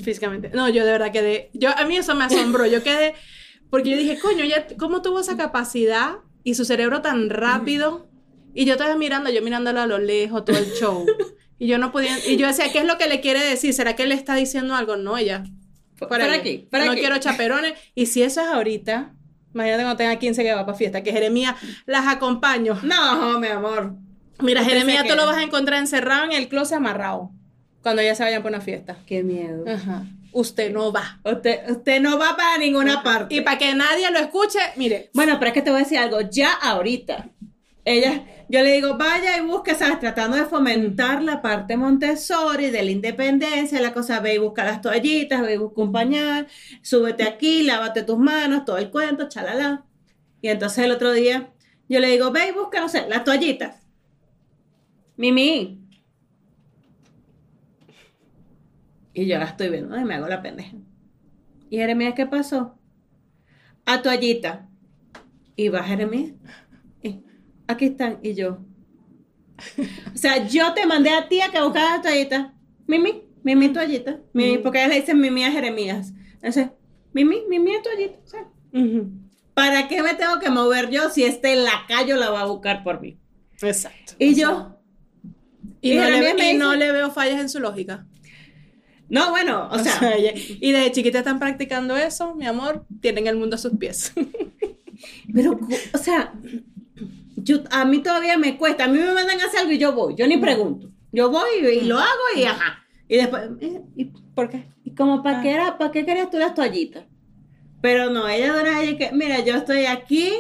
[0.01, 0.49] Físicamente.
[0.54, 1.49] No, yo de verdad quedé.
[1.54, 2.65] Yo, a mí eso me asombró.
[2.65, 3.15] Yo quedé.
[3.72, 8.08] Porque yo dije, coño, ya, ¿cómo tuvo esa capacidad y su cerebro tan rápido?
[8.54, 11.06] Y yo estaba mirando, yo mirándolo a lo lejos, todo el show.
[11.58, 12.18] Y yo no podía.
[12.28, 13.74] Y yo decía, ¿qué es lo que le quiere decir?
[13.76, 14.98] ¿Será que le está diciendo algo?
[14.98, 15.44] No, ella.
[16.10, 16.40] Para ahí.
[16.40, 17.02] aquí, para no aquí.
[17.02, 17.74] quiero chaperones.
[17.94, 19.14] Y si eso es ahorita,
[19.54, 21.56] imagínate cuando tenga 15 que va para fiesta, que Jeremías
[21.86, 22.80] las acompaño.
[22.82, 23.94] No, mi amor.
[24.42, 27.30] Mira, Jeremías tú lo vas a encontrar encerrado en el closet amarrado.
[27.84, 28.98] Cuando ya se vayan por una fiesta.
[29.06, 29.64] Qué miedo.
[29.68, 30.06] Ajá.
[30.34, 31.20] Usted no va.
[31.24, 33.36] Usted, usted no va para ninguna parte.
[33.36, 35.10] Y para que nadie lo escuche, mire.
[35.13, 37.30] Bueno, pero es que te voy a decir algo, ya ahorita.
[37.84, 40.00] Ella, yo le digo, vaya y busque, ¿sabes?
[40.00, 44.82] Tratando de fomentar la parte Montessori, de la independencia, la cosa, ve y busca las
[44.82, 46.48] toallitas, ve y busca un pañal,
[46.84, 49.86] súbete aquí, lávate tus manos, todo el cuento, chalala.
[50.41, 51.52] Y entonces el otro día,
[51.89, 53.78] yo le digo, ve y busca, no sé, las toallitas.
[55.17, 55.81] Mimi.
[59.13, 60.78] Y yo la estoy viendo, ay, me hago la pendeja.
[61.69, 62.78] Y Jeremías, ¿qué pasó?
[63.86, 64.69] A toallita.
[65.56, 66.34] Y va Jeremías.
[67.04, 67.21] y,
[67.67, 68.19] Aquí están.
[68.21, 68.60] Y yo.
[70.13, 72.54] O sea, yo te mandé a ti a que buscaras la toallita.
[72.88, 74.19] Mimi, Mimi toallita.
[74.34, 76.13] Mimi, porque ellas le dicen Mimi a Jeremías.
[76.36, 76.69] Entonces,
[77.13, 78.17] Mimi, Mimi toallita.
[78.24, 78.47] O sea,
[79.54, 83.02] ¿para qué me tengo que mover yo si este lacayo la va a buscar por
[83.02, 83.19] mí?
[83.62, 84.13] Exacto.
[84.19, 84.78] Y yo.
[85.82, 88.06] Y, y no, y le veo fallas en su lógica.
[89.12, 93.36] No, bueno, o sea, ella- y desde chiquita están practicando eso, mi amor, tienen el
[93.36, 94.13] mundo a sus pies.
[95.34, 95.60] pero,
[95.93, 96.34] o sea,
[97.36, 98.86] yo, a mí todavía me cuesta.
[98.86, 100.15] A mí me mandan a hacer algo y yo voy.
[100.15, 100.89] Yo ni pregunto.
[101.12, 102.86] Yo voy y, y lo hago y ajá.
[103.10, 104.65] Y después, eh, ¿y ¿Por qué?
[104.86, 105.41] Y como, ¿para Ah.
[105.41, 107.04] qué era, para qué querías tú las toallitas?
[107.82, 110.32] Pero no, ella una vez que, mira, yo estoy aquí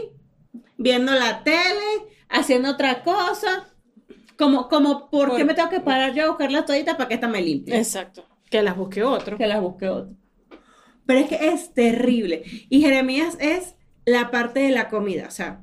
[0.77, 3.67] viendo la tele, haciendo otra cosa.
[4.37, 7.09] Como, como, ¿por, qué Por- me tengo que parar yo a buscar las toallitas para
[7.09, 7.75] que esta me limpie?
[7.75, 8.25] Exacto.
[8.51, 9.37] Que las busque otro.
[9.37, 10.13] Que las busque otro.
[11.07, 12.43] Pero es que es terrible.
[12.69, 15.25] Y Jeremías es la parte de la comida.
[15.27, 15.61] O sea,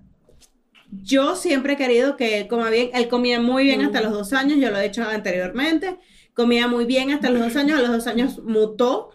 [0.91, 2.91] yo siempre he querido que él coma bien.
[2.95, 5.99] Él comía muy bien hasta los dos años, yo lo he dicho anteriormente.
[6.35, 7.79] Comía muy bien hasta los dos años.
[7.79, 9.11] A los dos años mutó.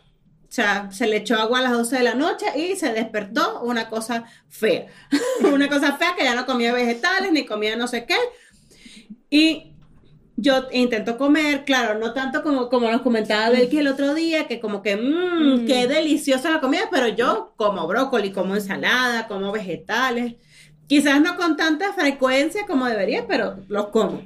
[0.53, 3.63] O sea, se le echó agua a las 12 de la noche y se despertó
[3.63, 4.86] una cosa fea.
[5.51, 8.17] una cosa fea que ya no comía vegetales ni comía no sé qué.
[9.31, 9.72] Y
[10.36, 14.60] yo intento comer, claro, no tanto como, como nos comentaba Belki el otro día, que
[14.60, 15.65] como que, mmm, Mm.
[15.65, 20.36] qué deliciosa la comida, pero yo como brócoli, como ensalada, como vegetales.
[20.88, 24.22] Quizás no con tanta frecuencia como debería, pero los como.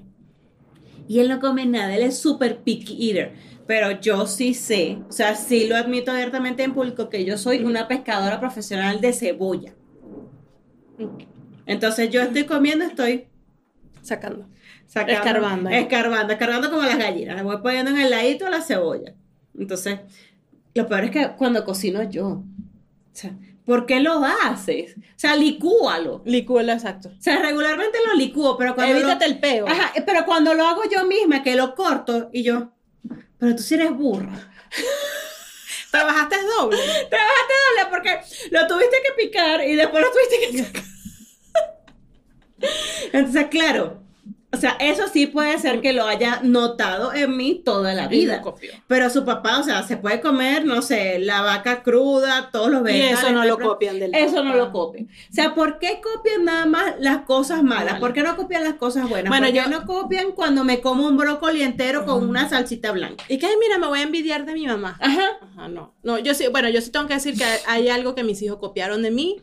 [1.08, 3.34] Y él no come nada, él es súper picky eater.
[3.68, 7.64] Pero yo sí sé, o sea, sí lo admito abiertamente en público, que yo soy
[7.64, 9.74] una pescadora profesional de cebolla.
[11.66, 13.28] Entonces yo estoy comiendo, estoy
[14.02, 14.48] Sacando.
[14.88, 15.70] Sacando, Escarbando.
[15.70, 17.36] Escarbando, escarbando como las gallinas.
[17.36, 19.14] Le voy poniendo en el ladito la cebolla.
[19.58, 20.00] Entonces,
[20.74, 22.46] lo peor es que cuando cocino yo, o
[23.12, 24.96] sea, ¿por qué lo haces?
[24.98, 26.22] O sea, licúalo.
[26.26, 27.10] Licúalo, exacto.
[27.10, 29.68] O sea, regularmente lo licúo, pero cuando Evítate lo, el peo.
[29.68, 32.72] Ajá, pero cuando lo hago yo misma, que lo corto, y yo,
[33.38, 34.52] pero tú sí eres burra.
[35.92, 36.78] Trabajaste doble.
[37.10, 38.20] Trabajaste doble porque
[38.52, 40.88] lo tuviste que picar y después lo tuviste que.
[43.18, 44.04] Entonces, claro,
[44.58, 48.08] o sea, eso sí puede ser que lo haya notado en mí toda la Y
[48.10, 48.44] vida.
[48.88, 52.82] Pero su papá, o sea, se puede comer, no sé, la vaca cruda, todos los
[52.82, 53.20] Y vegetales.
[53.20, 55.06] eso no lo copian del Eso no lo copian.
[55.06, 58.00] O sea, ¿por qué copian nada más las cosas malas?
[58.00, 59.30] ¿Por qué no copian las cosas buenas?
[59.30, 62.92] Bueno, ¿Por qué yo- no copian cuando me como un brócoli entero con una salsita
[62.92, 63.24] blanca?
[63.30, 64.98] Y que, ay, mira, me voy a envidiar de mi mamá.
[65.00, 65.26] Ajá.
[65.42, 65.94] Ajá, no.
[66.04, 68.58] No, yo sí, bueno, yo sí tengo que decir que hay algo que mis hijos
[68.60, 69.38] copiaron de mí,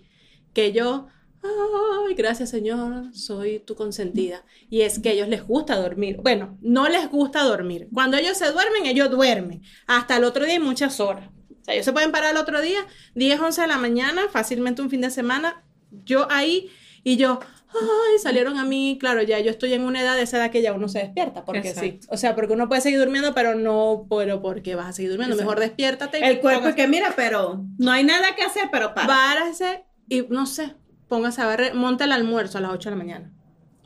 [0.52, 1.06] que yo,
[1.44, 4.44] ay, gracias Señor, soy tu consentida.
[4.70, 6.18] Y es que a ellos les gusta dormir.
[6.22, 7.88] Bueno, no les gusta dormir.
[7.92, 9.62] Cuando ellos se duermen, ellos duermen.
[9.86, 11.28] Hasta el otro día y muchas horas.
[11.28, 12.80] O sea, ellos se pueden parar el otro día,
[13.14, 15.64] 10, 11 de la mañana, fácilmente un fin de semana,
[16.04, 16.70] yo ahí
[17.02, 20.38] y yo, ay, salieron a mí, claro, ya yo estoy en una edad de esa
[20.38, 21.86] edad que ya uno se despierta, porque sí.
[21.86, 22.06] Exacto.
[22.10, 25.34] O sea, porque uno puede seguir durmiendo, pero no, pero porque vas a seguir durmiendo.
[25.34, 25.50] Exacto.
[25.50, 26.20] Mejor despiértate.
[26.20, 29.06] y El cuerpo es que mira, pero no hay nada que hacer, pero para.
[29.06, 30.74] Párese y no sé,
[31.08, 33.32] póngase a ver, monte el almuerzo a las 8 de la mañana.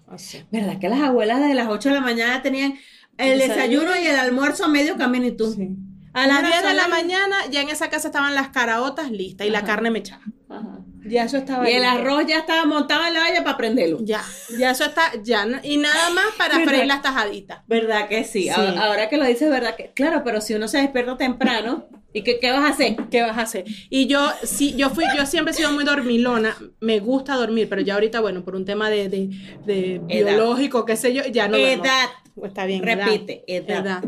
[0.08, 0.44] Así.
[0.50, 2.74] ¿Verdad que las abuelas de las 8 de la mañana tenían
[3.18, 3.54] el Desayuno.
[3.92, 5.52] desayuno y el almuerzo a medio camino y tú?
[5.52, 5.68] Sí.
[6.14, 9.46] A las Una 10 de la mañana ya en esa casa estaban las caraotas listas
[9.46, 10.22] y la carne mechada.
[10.48, 10.78] Ajá.
[11.04, 11.98] Ya eso estaba Y el listo.
[11.98, 13.98] arroz ya estaba montado en la olla para prenderlo.
[14.02, 14.22] Ya,
[14.58, 15.44] ya eso está, ya.
[15.46, 16.70] no- Y nada más para ¿Verdad?
[16.72, 17.60] freír las tajaditas.
[17.66, 18.42] ¿Verdad que sí?
[18.44, 18.48] Sí.
[18.48, 19.92] Ahora, ahora que lo dices, ¿verdad que?
[19.94, 22.96] Claro, pero si uno se despierta temprano, ¿y qué, qué vas a hacer?
[23.10, 23.64] ¿Qué vas a hacer?
[23.90, 27.82] Y yo, sí, yo fui, yo siempre he sido muy dormilona, me gusta dormir, pero
[27.82, 31.84] ya ahorita, bueno, por un tema de, de, biológico, qué sé yo, ya no duermo.
[31.84, 32.08] Edad.
[32.44, 32.82] está bien.
[32.82, 33.84] Repite, edad.
[33.86, 34.04] edad.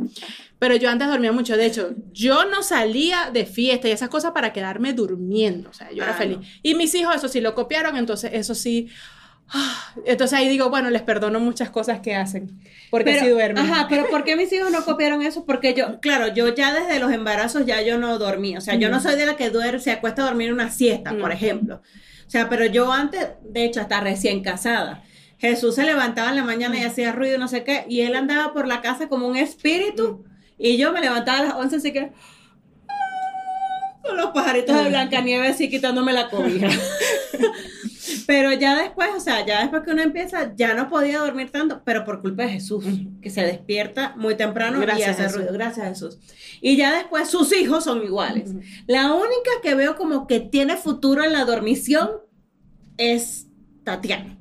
[0.59, 1.57] Pero yo antes dormía mucho.
[1.57, 5.71] De hecho, yo no salía de fiesta y esas cosas para quedarme durmiendo.
[5.71, 6.37] O sea, yo era Ah, feliz.
[6.39, 6.45] no.
[6.63, 8.89] Y mis hijos, eso sí lo copiaron, entonces eso sí.
[10.07, 12.61] Entonces ahí digo, bueno, les perdono muchas cosas que hacen.
[12.91, 13.65] Porque pero, sí duermen.
[13.65, 15.45] Ajá, pero ¿por qué mis hijos no copiaron eso?
[15.45, 18.57] Porque yo, claro, yo ya desde los embarazos ya yo no dormí.
[18.57, 21.11] O sea, yo no soy de la que duerme, se acuesta a dormir una siesta,
[21.11, 21.31] por No.
[21.31, 21.83] ejemplo.
[22.27, 25.03] O sea, pero yo antes, de hecho, hasta recién casada.
[25.39, 28.53] Jesús se levantaba en la mañana y hacía ruido, no sé qué, y él andaba
[28.53, 30.25] por la casa como un espíritu,
[30.59, 32.13] y yo me levantaba a las 11, así que
[34.05, 36.69] con los pajaritos de Blancanieves así quitándome la cobija.
[38.27, 41.83] pero ya después, o sea, ya después que uno empieza, ya no podía dormir tanto,
[41.85, 42.85] pero por culpa de Jesús,
[43.23, 45.37] que se despierta muy temprano Gracias, y hace Jesús.
[45.39, 45.53] ruido.
[45.53, 46.19] Gracias a Jesús.
[46.61, 48.51] Y ya después sus hijos son iguales.
[48.87, 52.11] La única que veo como que tiene futuro en la dormición
[52.97, 53.47] es
[53.85, 54.37] Tatiana.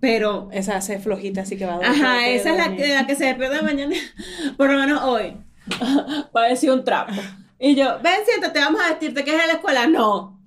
[0.00, 2.02] Pero Esa hace flojita, así que va a dormir.
[2.02, 3.94] Ajá, esa es la que, la que se despierta mañana,
[4.56, 5.36] por lo menos hoy.
[6.32, 7.12] Parece un trapo.
[7.58, 9.86] Y yo, ven, siéntate, vamos a vestirte, que es a la escuela?
[9.86, 10.39] No.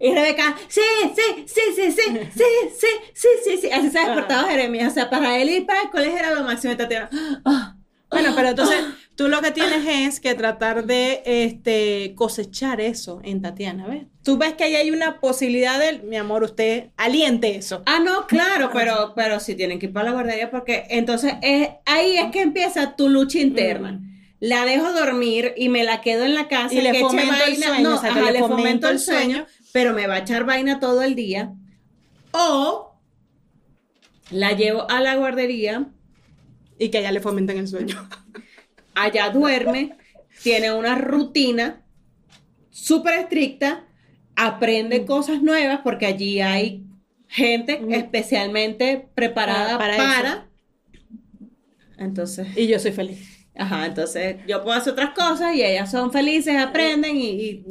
[0.00, 0.80] Y Rebeca, sí,
[1.14, 2.44] sí, sí, sí, sí, sí,
[2.78, 3.70] sí, sí, sí, sí.
[3.70, 4.92] Así se despertaba Jeremías.
[4.92, 6.76] O sea, para él ir para el colegio era lo máximo.
[6.76, 7.10] Tatiana,
[7.44, 7.76] ah,
[8.08, 8.78] Bueno, pero entonces
[9.16, 14.04] tú lo que tienes es que tratar de este, cosechar eso en Tatiana, ¿ves?
[14.22, 17.82] Tú ves que ahí hay una posibilidad de, mi amor, usted aliente eso.
[17.86, 21.70] Ah, no, claro, pero, pero sí tienen que ir para la guardería porque entonces es,
[21.86, 24.00] ahí es que empieza tu lucha interna.
[24.40, 27.56] La dejo dormir y me la quedo en la casa Y le que fomento el
[27.56, 29.46] sueño, no, ajá, le fomento fomento el sueño.
[29.72, 31.52] Pero me va a echar vaina todo el día.
[32.32, 32.94] O
[34.30, 35.86] la llevo a la guardería,
[36.78, 37.96] Y que allá le fomenten el sueño.
[38.94, 39.96] allá duerme,
[40.42, 41.84] tiene una rutina
[42.70, 43.84] súper estricta,
[44.36, 46.84] aprende cosas nuevas porque allí hay
[47.26, 47.92] gente Mm.
[47.94, 50.44] especialmente preparada Ah, para, para eso.
[51.98, 53.46] Entonces, Y yo soy feliz.
[53.56, 57.64] ajá, entonces yo puedo hacer otras cosas y ellas son felices, aprenden y, y,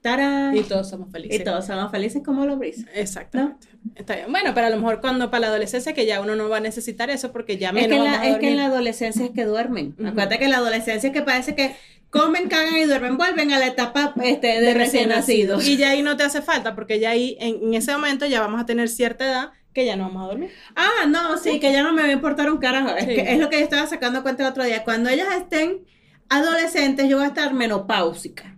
[0.00, 1.44] tarán, Y y, todos somos felices.
[1.44, 2.86] todos somos felices como los brisas.
[2.94, 3.68] Exactamente.
[3.94, 4.30] Está bien.
[4.30, 6.60] Bueno, pero a lo mejor cuando para la adolescencia que ya uno no va a
[6.60, 9.24] necesitar eso porque ya Es menos que, en vamos la, es que en la adolescencia
[9.24, 9.94] es que duermen.
[9.98, 11.74] Acuérdate que en la adolescencia es que parece que
[12.10, 15.66] comen, cagan y duermen, vuelven a la etapa este, de, de recién nacidos.
[15.66, 18.40] Y ya ahí no te hace falta porque ya ahí en, en ese momento ya
[18.40, 20.50] vamos a tener cierta edad que ya no vamos a dormir.
[20.74, 22.96] Ah, no, sí, que ya no me va a importar un carajo.
[22.96, 24.82] Es, que es lo que yo estaba sacando cuenta el otro día.
[24.82, 25.84] Cuando ellas estén
[26.28, 28.56] adolescentes, yo voy a estar menopáusica.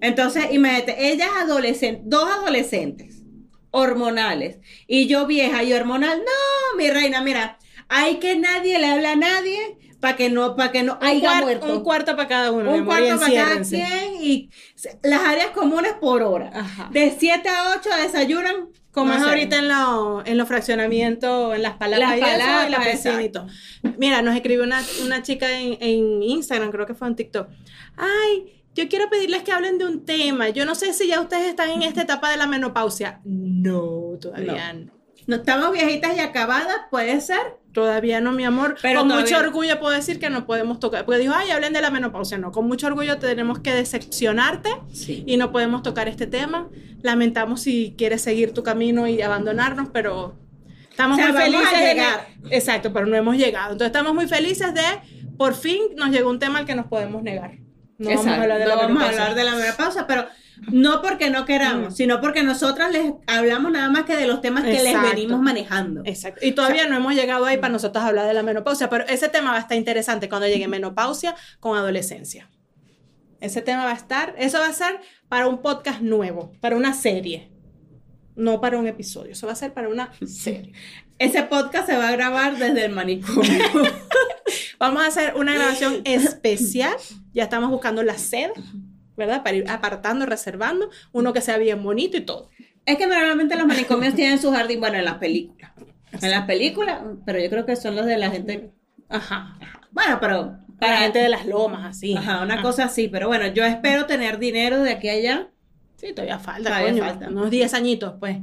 [0.00, 3.22] Entonces, imagínate, ellas adolescentes, dos adolescentes,
[3.70, 6.18] hormonales, y yo vieja y hormonal.
[6.18, 7.58] No, mi reina, mira,
[7.88, 11.42] hay que nadie le hable a nadie para que no, para que no haya cuar-
[11.42, 11.72] muerto.
[11.76, 12.72] un cuarto para cada uno.
[12.72, 14.50] Un cuarto para cada quien y
[15.02, 16.50] las áreas comunes por hora.
[16.54, 16.88] Ajá.
[16.92, 18.68] De 7 a 8 desayunan.
[18.90, 23.06] Como no es ahorita en, lo- en los fraccionamientos, en las palabras Las y palabras,
[23.24, 23.46] y todo.
[23.96, 27.48] Mira, nos escribió una, una chica en, en Instagram, creo que fue en TikTok.
[27.96, 30.48] Ay, yo quiero pedirles que hablen de un tema.
[30.50, 33.20] Yo no sé si ya ustedes están en esta etapa de la menopausia.
[33.24, 34.92] No, todavía no.
[35.26, 37.58] No estamos viejitas y acabadas, puede ser.
[37.72, 38.76] Todavía no, mi amor.
[38.80, 41.04] Pero con todavía- mucho orgullo puedo decir que no podemos tocar.
[41.04, 42.38] Porque dijo, ay, hablen de la menopausia.
[42.38, 45.24] No, con mucho orgullo tenemos que decepcionarte Sí.
[45.26, 46.68] y no podemos tocar este tema.
[47.02, 50.38] Lamentamos si quieres seguir tu camino y abandonarnos, pero
[50.90, 52.26] estamos O sea, muy felices de llegar.
[52.50, 53.72] Exacto, pero no hemos llegado.
[53.72, 54.82] Entonces estamos muy felices de,
[55.36, 57.58] por fin nos llegó un tema al que nos podemos negar.
[57.98, 59.22] No vamos a hablar de no la vamos a menopausia.
[59.22, 60.26] hablar de la menopausa, pero
[60.72, 61.96] no porque no queramos, Mm.
[61.96, 66.02] sino porque nosotras les hablamos nada más que de los temas que les venimos manejando.
[66.04, 66.44] Exacto.
[66.44, 69.50] Y todavía no hemos llegado ahí para nosotros hablar de la menopausia, pero ese tema
[69.52, 72.48] va a estar interesante cuando llegue menopausia con adolescencia.
[73.40, 76.92] Ese tema va a estar, eso va a ser para un podcast nuevo, para una
[76.92, 77.52] serie,
[78.38, 80.72] no para un episodio, eso va a ser para una serie.
[81.18, 83.52] Ese podcast se va a grabar desde el manicomio.
[84.78, 86.94] Vamos a hacer una grabación especial,
[87.34, 88.52] ya estamos buscando la sede,
[89.16, 89.42] ¿verdad?
[89.42, 92.48] Para ir apartando, reservando, uno que sea bien bonito y todo.
[92.86, 95.72] es que normalmente los manicomios tienen su jardín, bueno, en las películas.
[96.22, 98.72] En las películas, pero yo creo que son los de la gente.
[99.08, 99.58] Ajá.
[99.90, 102.14] Bueno, pero Para la gente de las lomas, así.
[102.16, 102.62] Ajá, una Ajá.
[102.62, 105.48] cosa así, pero bueno, yo espero tener dinero de aquí a allá.
[105.98, 107.28] Sí, todavía falta, Todavía coño, falta.
[107.28, 108.38] Unos 10 añitos, pues.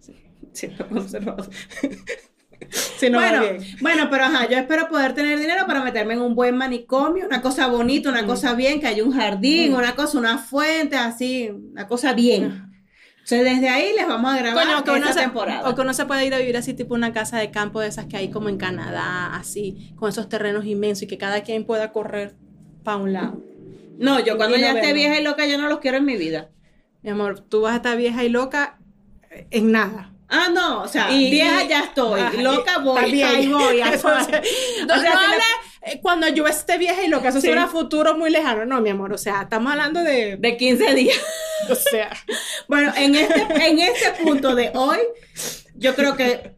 [0.00, 0.14] Sí.
[0.52, 0.68] Si
[3.10, 6.34] no va bueno, bueno, pero ajá, yo espero poder tener dinero para meterme en un
[6.34, 8.26] buen manicomio, una cosa bonita, una Mm.
[8.26, 9.76] cosa bien, que haya un jardín, Mm.
[9.76, 12.66] una cosa, una fuente, así, una cosa bien.
[13.20, 15.68] Entonces, desde ahí les vamos a grabar Coño, que se, temporada.
[15.70, 17.88] o que uno se puede ir a vivir así, tipo una casa de campo de
[17.88, 21.64] esas que hay como en Canadá, así, con esos terrenos inmensos y que cada quien
[21.64, 22.34] pueda correr
[22.82, 23.42] para un lado.
[24.00, 26.48] No, yo cuando ya esté vieja y loca, yo no los quiero en mi vida.
[27.02, 28.78] Mi amor, tú vas a estar vieja y loca
[29.50, 30.12] en nada.
[30.28, 34.40] Ah, no, o sea, Y- vieja ya estoy, loca voy, ahí voy, no, O sea,
[34.86, 35.44] no habla,
[35.82, 37.48] eh, cuando yo esté vieja y lo que eso Sí.
[37.48, 38.64] será futuro muy lejano.
[38.64, 40.36] No, mi amor, o sea, estamos hablando de...
[40.36, 41.18] de 15 días.
[41.68, 42.10] o sea,
[42.68, 44.98] Bueno, en este, en este punto de hoy,
[45.74, 46.52] yo creo que.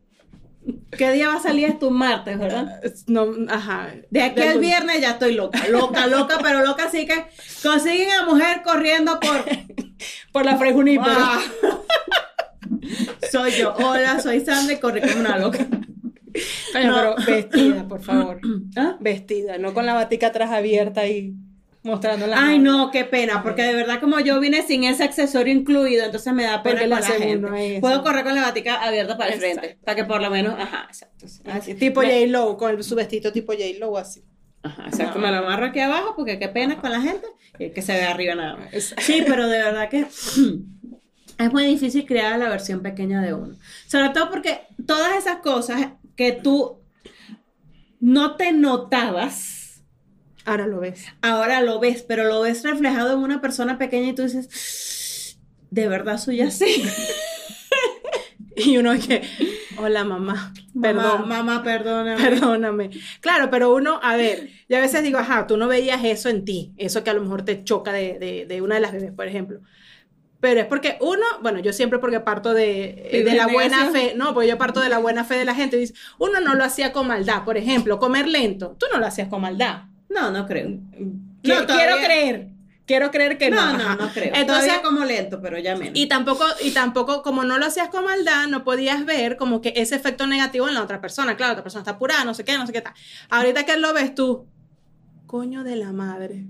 [0.97, 1.89] ¿Qué día va a salir esto?
[1.89, 2.81] Un martes, ¿verdad?
[3.07, 3.95] no, ajá.
[4.11, 7.25] De aquí al viernes ya estoy loca, loca, loca, pero loca, así que
[7.63, 9.45] consiguen a mujer corriendo por.
[10.33, 11.15] Por la Fray Junípero.
[11.17, 11.41] Ah.
[13.31, 13.73] soy yo.
[13.77, 15.65] Hola, soy Sandra y corrí como una loca.
[15.69, 15.81] No.
[16.73, 18.41] pero vestida, por favor.
[18.77, 18.97] ¿Ah?
[18.99, 21.35] Vestida, no con la batica atrás abierta y
[21.85, 25.53] mostrando la Ay, no, qué pena, porque de verdad como yo vine sin ese accesorio
[25.53, 27.81] incluido, entonces me da pena Porque con le la gente.
[27.81, 30.87] Puedo correr con la batica abierta para el frente, para que por lo menos, ajá,
[30.89, 31.27] exacto.
[31.51, 34.23] Así, tipo Me- J-Lo, con el- su vestito tipo J-Lo así.
[34.65, 35.27] Ajá, exacto, No.
[35.27, 37.27] me lo amarro aquí abajo porque qué pena con la gente
[37.59, 38.95] y que se ve arriba nada más.
[38.99, 40.07] Sí, pero de verdad que
[41.39, 43.57] es muy difícil crear la versión pequeña de uno.
[43.89, 46.79] Sobre todo porque todas esas cosas que tú
[47.99, 49.62] no te notabas,
[50.45, 51.07] Ahora lo ves.
[51.23, 55.39] ahora lo ves, pero lo ves reflejado en una persona pequeña y tú dices,
[55.71, 56.85] de verdad soy así.
[58.55, 59.23] Y uno que,
[59.79, 62.23] hola mamá, Mamá, perdón, mamá, perdóname.
[62.23, 62.91] perdóname.
[63.21, 66.45] Claro, pero uno, a ver, yo a veces digo, ajá, tú no veías eso en
[66.45, 69.13] ti, eso que a lo mejor te choca de, de, de una de las bebés,
[69.13, 69.61] por ejemplo.
[70.41, 73.91] Pero es porque uno, bueno, yo siempre porque parto de, ¿Y de de la buena
[73.91, 75.77] fe, no, porque yo parto de la buena fe de la gente.
[75.77, 79.29] Dice, uno no lo hacía con maldad, por ejemplo, comer lento, tú no lo hacías
[79.29, 79.85] con maldad.
[80.13, 80.69] No, no creo.
[80.69, 82.49] No, quiero creer,
[82.87, 83.57] quiero creer que no.
[83.57, 83.97] No, no, ajá.
[83.97, 84.33] no creo.
[84.35, 85.99] Entonces, Todavía como lento, pero ya menos.
[85.99, 89.73] y tampoco, y tampoco, como no lo hacías con maldad, no podías ver como que
[89.77, 91.37] ese efecto negativo en la otra persona.
[91.37, 92.95] Claro, la otra persona está apurada, no sé qué, no sé qué tal.
[93.31, 94.47] Ahorita que lo ves tú,
[95.27, 96.45] coño de la madre,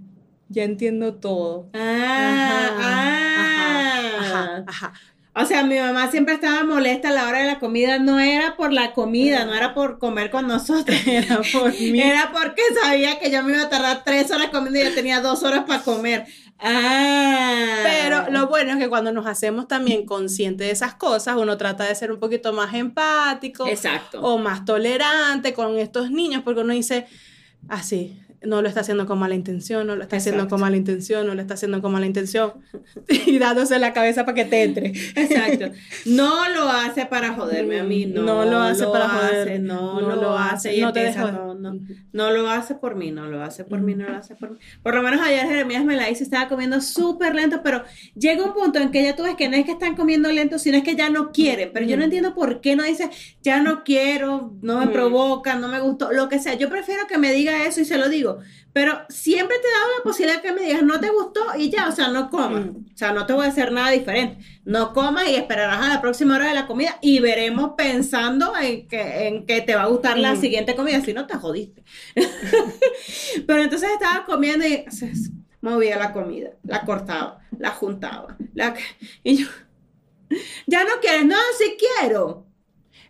[0.48, 1.70] ya entiendo todo.
[1.72, 4.18] Ah, ah.
[4.18, 4.92] ajá, ajá.
[5.34, 7.98] O sea, mi mamá siempre estaba molesta a la hora de la comida.
[7.98, 10.98] No era por la comida, no era por comer con nosotros.
[11.06, 12.00] Era por mí.
[12.00, 15.20] Era porque sabía que yo me iba a tardar tres horas comiendo y yo tenía
[15.20, 16.26] dos horas para comer.
[16.58, 17.80] Ah.
[17.82, 21.84] Pero lo bueno es que cuando nos hacemos también conscientes de esas cosas, uno trata
[21.84, 24.20] de ser un poquito más empático Exacto.
[24.20, 27.06] o más tolerante con estos niños, porque uno dice,
[27.68, 31.26] así, no lo está haciendo con mala intención, no lo está haciendo con mala intención,
[31.26, 32.52] no lo está haciendo con mala intención,
[33.26, 34.86] y dándose la cabeza para que te entre.
[34.88, 35.70] Exacto.
[36.06, 39.48] No lo hace para joderme a mí, no, No lo hace para joder.
[39.48, 41.78] hace, no, No lo hace, y no te empieza, deja- no, no,
[42.12, 44.58] no lo hace por mí, no lo hace por mí, no lo hace por mí.
[44.82, 47.82] Por lo menos ayer Jeremías me la hizo, estaba comiendo súper lento, pero
[48.14, 50.58] llega un punto en que ya tú ves que no es que están comiendo lento,
[50.58, 52.04] sino es que ya no quieren, pero yo no Mm.
[52.04, 53.08] entiendo por qué no dice,
[53.42, 54.92] ya no quiero, no me Mm.
[54.92, 57.98] provoca, no me gustó, lo que sea, yo prefiero que me diga eso y se
[57.98, 58.31] lo digo,
[58.72, 61.88] pero siempre te he dado la posibilidad que me digas, no te gustó y ya,
[61.88, 62.66] o sea, no comas.
[62.66, 62.76] Mm.
[62.94, 64.44] O sea, no te voy a hacer nada diferente.
[64.64, 68.86] No comas y esperarás a la próxima hora de la comida y veremos pensando en
[68.88, 70.40] que, en que te va a gustar la Mm.
[70.40, 71.82] siguiente comida, si no te jodiste.
[73.46, 74.84] Pero entonces estaba comiendo y
[75.60, 78.36] movía la comida, la cortaba, la juntaba.
[78.54, 78.74] La,
[79.22, 79.46] y yo,
[80.66, 82.46] ya no quieres, no, sí quiero.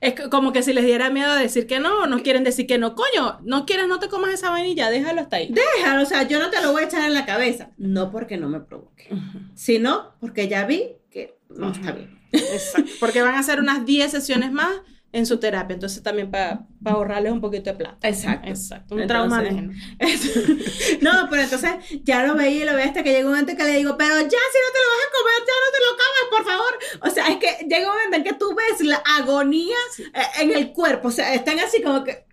[0.02, 2.76] Es que como que si les diera miedo decir que no, no quieren decir que
[2.76, 5.48] no, coño, no quieres, no te comas esa vainilla, déjalo hasta ahí.
[5.48, 7.70] Déjalo, o sea, yo no te lo voy a echar en la cabeza.
[7.78, 9.08] No porque no me provoque,
[9.54, 12.20] sino porque ya vi que no está bien.
[12.32, 12.90] Exacto.
[13.00, 14.72] Porque van a hacer unas 10 sesiones más
[15.14, 18.08] en su terapia, entonces también para ahorrarles un poquito de plata.
[18.08, 18.48] Exacto.
[18.48, 18.94] Exacto.
[18.94, 20.98] Un trauma Entonces-.
[21.02, 21.70] No, pero entonces
[22.02, 24.14] ya lo veía y lo veía hasta que llegó un momento que le digo, pero
[24.14, 26.78] ya si no te lo vas a comer, ya no te lo comas, por favor.
[27.02, 29.76] O sea, es que llega un momento en que tú ves la agonía
[30.14, 32.24] eh, en el cuerpo, o sea, están así como que,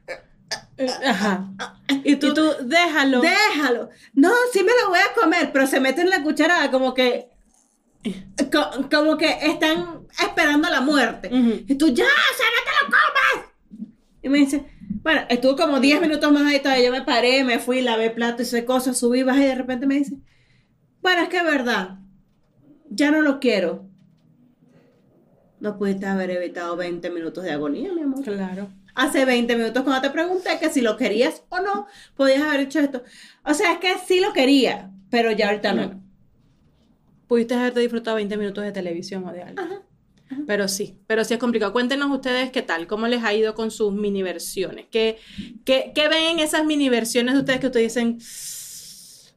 [1.05, 1.45] Ajá.
[2.05, 3.19] Y tú, déjalo.
[3.21, 3.89] déjalo.
[4.13, 7.27] No, sí me lo voy a comer, pero se meten la cucharada como que,
[8.51, 11.29] co- como que están esperando la muerte.
[11.67, 13.49] Y tú, ya, o sea, no te lo comas.
[14.21, 14.65] Y me dice,
[15.01, 16.85] bueno, estuvo como 10 minutos más ahí todavía.
[16.85, 19.95] Yo me paré, me fui, lavé plato, hice cosas, subí, bajé y de repente me
[19.95, 20.17] dice,
[21.01, 21.99] bueno, es que es verdad,
[22.89, 23.85] ya no lo quiero.
[25.59, 28.23] No pudiste haber evitado 20 minutos de agonía, mi amor.
[28.23, 28.69] Claro.
[28.95, 32.79] Hace 20 minutos cuando te pregunté que si lo querías o no, podías haber hecho
[32.79, 33.03] esto.
[33.45, 36.01] O sea, es que sí lo quería, pero ya ahorita no.
[37.27, 39.61] Pudiste haberte disfrutado 20 minutos de televisión o de algo.
[39.61, 39.81] Ajá.
[40.45, 41.73] Pero sí, pero sí es complicado.
[41.73, 44.85] Cuéntenos ustedes qué tal, cómo les ha ido con sus mini versiones.
[44.91, 45.17] ¿Qué,
[45.65, 48.19] qué, qué ven en esas mini versiones de ustedes que ustedes dicen,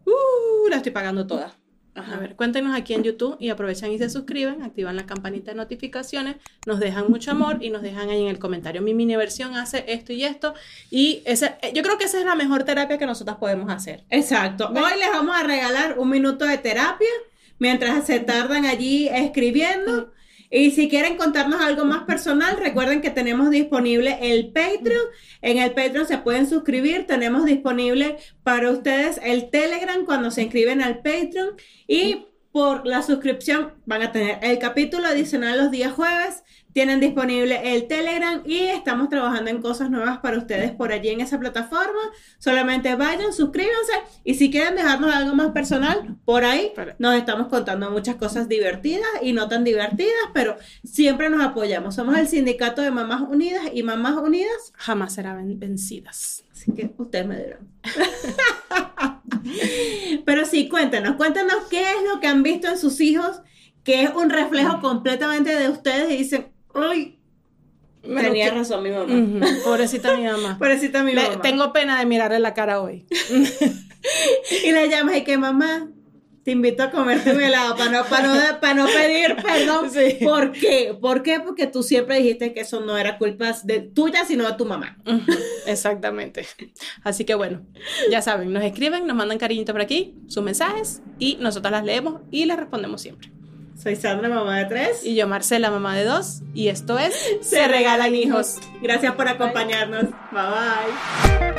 [0.07, 1.57] uh, la estoy pagando toda?
[1.95, 5.59] A ver, cuéntenos aquí en YouTube y aprovechan y se suscriben, activan la campanita de
[5.59, 6.37] notificaciones,
[6.67, 8.81] nos dejan mucho amor y nos dejan ahí en el comentario.
[8.81, 10.55] Mi mini versión hace esto y esto.
[10.91, 14.05] Y ese, eh, yo creo que esa es la mejor terapia que nosotras podemos hacer.
[14.09, 14.69] Exacto.
[14.69, 17.11] Hoy les vamos a regalar un minuto de terapia
[17.59, 20.13] mientras se tardan allí escribiendo.
[20.53, 25.07] Y si quieren contarnos algo más personal, recuerden que tenemos disponible el Patreon.
[25.41, 27.07] En el Patreon se pueden suscribir.
[27.07, 31.57] Tenemos disponible para ustedes el Telegram cuando se inscriben al Patreon.
[31.89, 36.43] Y por la suscripción van a tener el capítulo adicional los días jueves
[36.73, 41.21] tienen disponible el Telegram y estamos trabajando en cosas nuevas para ustedes por allí en
[41.21, 42.01] esa plataforma.
[42.39, 43.93] Solamente vayan, suscríbanse
[44.25, 49.09] y si quieren dejarnos algo más personal, por ahí nos estamos contando muchas cosas divertidas
[49.23, 51.95] y no tan divertidas, pero siempre nos apoyamos.
[51.95, 56.45] Somos el sindicato de Mamás Unidas y Mamás Unidas jamás serán vencidas.
[56.53, 57.69] Así que ustedes me dirán.
[60.25, 63.43] pero sí, cuéntenos, cuéntenos qué es lo que han visto en sus hijos
[63.85, 67.19] que es un reflejo completamente de ustedes y dicen, Ay,
[68.03, 69.47] Tenía razón mi mamá.
[69.65, 70.57] Pobrecita mi mamá.
[70.59, 71.41] Pobrecita mi mamá.
[71.41, 73.07] tengo pena de mirarle la cara hoy.
[74.65, 75.89] y le llamas y que mamá,
[76.43, 78.05] te invito a comerte un helado para no,
[78.61, 79.91] para no, pedir perdón.
[80.25, 80.97] ¿Por qué?
[81.01, 81.39] ¿Por qué?
[81.39, 84.99] Porque tú siempre dijiste que eso no era culpa de tuya, sino de tu mamá.
[85.67, 86.45] Exactamente.
[87.05, 87.63] Así que bueno,
[88.11, 92.23] ya saben, nos escriben, nos mandan cariñito por aquí, sus mensajes y nosotros las leemos
[92.33, 93.31] y les respondemos siempre.
[93.83, 95.05] Soy Sandra, mamá de tres.
[95.05, 96.43] Y yo, Marcela, mamá de dos.
[96.55, 98.59] Y esto es Se, Regalan Hijos.
[98.81, 100.05] Gracias por acompañarnos.
[100.31, 101.53] Bye bye.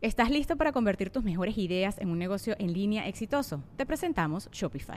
[0.00, 3.62] ¿Estás listo para convertir tus mejores ideas en un negocio en línea exitoso?
[3.76, 4.96] Te presentamos Shopify.